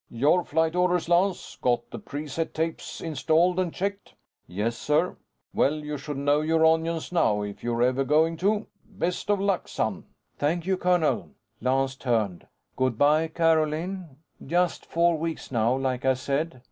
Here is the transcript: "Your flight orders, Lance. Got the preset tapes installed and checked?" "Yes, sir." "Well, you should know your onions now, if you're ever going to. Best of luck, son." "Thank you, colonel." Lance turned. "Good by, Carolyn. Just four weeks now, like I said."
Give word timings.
"Your 0.09 0.43
flight 0.43 0.75
orders, 0.75 1.07
Lance. 1.07 1.59
Got 1.61 1.91
the 1.91 1.99
preset 1.99 2.53
tapes 2.53 3.01
installed 3.01 3.59
and 3.59 3.71
checked?" 3.71 4.15
"Yes, 4.47 4.75
sir." 4.75 5.15
"Well, 5.53 5.75
you 5.75 5.95
should 5.99 6.17
know 6.17 6.41
your 6.41 6.65
onions 6.65 7.11
now, 7.11 7.43
if 7.43 7.63
you're 7.63 7.83
ever 7.83 8.03
going 8.03 8.35
to. 8.37 8.65
Best 8.83 9.29
of 9.29 9.39
luck, 9.39 9.67
son." 9.67 10.05
"Thank 10.39 10.65
you, 10.65 10.75
colonel." 10.75 11.29
Lance 11.61 11.95
turned. 11.95 12.47
"Good 12.75 12.97
by, 12.97 13.27
Carolyn. 13.27 14.15
Just 14.43 14.87
four 14.87 15.19
weeks 15.19 15.51
now, 15.51 15.75
like 15.77 16.03
I 16.03 16.15
said." 16.15 16.59